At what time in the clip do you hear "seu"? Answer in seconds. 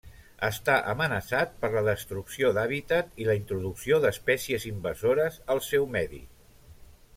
5.71-5.89